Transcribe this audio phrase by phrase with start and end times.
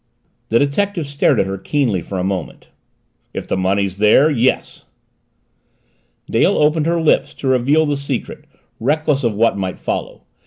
[0.49, 2.69] The detective stared at her keenly for a moment.
[3.35, 4.85] "If the money's there yes."
[6.27, 8.45] Dale opened her lips to reveal the secret,
[8.79, 10.23] reckless of what might follow.